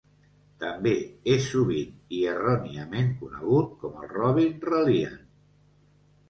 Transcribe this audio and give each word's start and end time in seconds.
També 0.61 0.93
és 1.33 1.43
sovint, 1.49 1.91
i 2.19 2.21
erròniament, 2.31 3.11
conegut 3.21 3.77
com 3.85 4.01
el 4.01 4.09
"Robin 4.15 4.57
Reliant". 4.71 5.21